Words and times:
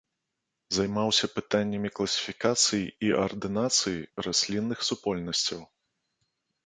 Займаўся 0.75 1.27
пытаннямі 1.37 1.89
класіфікацыі 1.99 2.85
і 3.09 3.13
ардынацыі 3.25 3.97
раслінных 4.29 4.79
супольнасцяў. 4.89 5.61